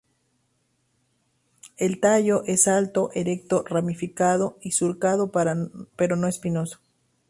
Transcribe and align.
El 1.77 1.99
tallo 1.99 2.41
es 2.47 2.67
alto, 2.67 3.11
erecto, 3.13 3.63
ramificado 3.67 4.57
y 4.59 4.71
surcado 4.71 5.31
pero 5.95 6.15
no 6.15 6.27
espinoso. 6.27 6.79